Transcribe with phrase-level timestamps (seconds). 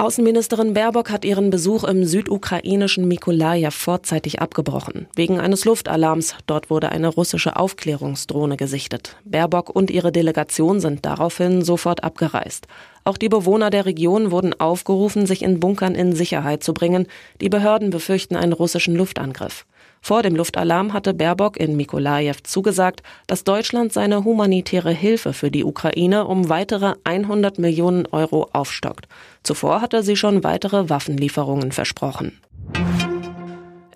[0.00, 5.06] Außenministerin Baerbock hat ihren Besuch im südukrainischen Mikolajew vorzeitig abgebrochen.
[5.14, 6.36] Wegen eines Luftalarms.
[6.46, 9.18] Dort wurde eine russische Aufklärungsdrohne gesichtet.
[9.26, 12.66] Baerbock und ihre Delegation sind daraufhin sofort abgereist.
[13.04, 17.06] Auch die Bewohner der Region wurden aufgerufen, sich in Bunkern in Sicherheit zu bringen.
[17.42, 19.66] Die Behörden befürchten einen russischen Luftangriff.
[20.00, 25.64] Vor dem Luftalarm hatte Baerbock in Mikolajew zugesagt, dass Deutschland seine humanitäre Hilfe für die
[25.64, 29.06] Ukraine um weitere 100 Millionen Euro aufstockt.
[29.42, 32.38] Zuvor hatte sie schon weitere Waffenlieferungen versprochen.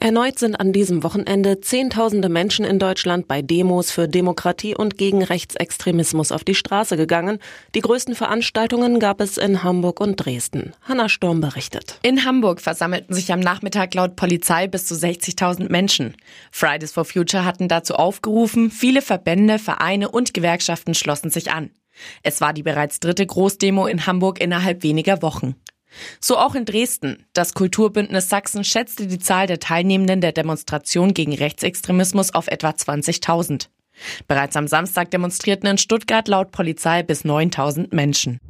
[0.05, 5.23] Erneut sind an diesem Wochenende Zehntausende Menschen in Deutschland bei Demos für Demokratie und gegen
[5.23, 7.39] Rechtsextremismus auf die Straße gegangen.
[7.75, 10.75] Die größten Veranstaltungen gab es in Hamburg und Dresden.
[10.83, 12.01] Hanna Sturm berichtet.
[12.03, 16.15] In Hamburg versammelten sich am Nachmittag laut Polizei bis zu 60.000 Menschen.
[16.51, 21.71] Fridays for Future hatten dazu aufgerufen, viele Verbände, Vereine und Gewerkschaften schlossen sich an.
[22.23, 25.55] Es war die bereits dritte Großdemo in Hamburg innerhalb weniger Wochen.
[26.21, 27.27] So auch in Dresden.
[27.33, 33.69] Das Kulturbündnis Sachsen schätzte die Zahl der Teilnehmenden der Demonstration gegen Rechtsextremismus auf etwa 20.000.
[34.27, 38.41] Bereits am Samstag demonstrierten in Stuttgart laut Polizei bis 9.000 Menschen.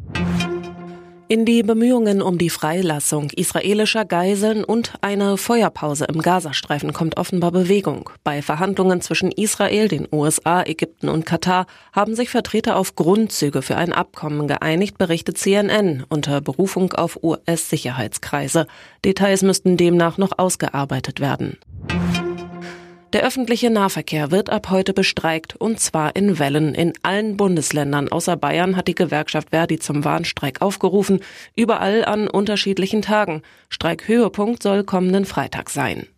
[1.26, 7.50] In die Bemühungen um die Freilassung israelischer Geiseln und eine Feuerpause im Gazastreifen kommt offenbar
[7.50, 8.10] Bewegung.
[8.24, 13.76] Bei Verhandlungen zwischen Israel, den USA, Ägypten und Katar haben sich Vertreter auf Grundzüge für
[13.76, 18.66] ein Abkommen geeinigt, berichtet CNN unter Berufung auf US-Sicherheitskreise.
[19.02, 21.56] Details müssten demnach noch ausgearbeitet werden.
[23.14, 26.74] Der öffentliche Nahverkehr wird ab heute bestreikt und zwar in Wellen.
[26.74, 31.20] In allen Bundesländern außer Bayern hat die Gewerkschaft Verdi zum Warnstreik aufgerufen,
[31.54, 33.42] überall an unterschiedlichen Tagen.
[33.68, 36.08] Streikhöhepunkt soll kommenden Freitag sein.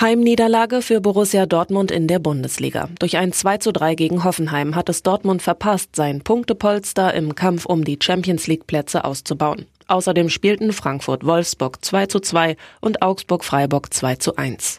[0.00, 2.88] Heimniederlage für Borussia Dortmund in der Bundesliga.
[3.00, 7.66] Durch ein 2 zu 3 gegen Hoffenheim hat es Dortmund verpasst, sein Punktepolster im Kampf
[7.66, 9.66] um die Champions League Plätze auszubauen.
[9.88, 14.78] Außerdem spielten Frankfurt Wolfsburg 2 zu 2 und Augsburg Freiburg 2 zu 1.